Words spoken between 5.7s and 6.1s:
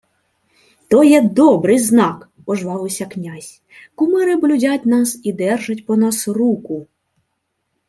по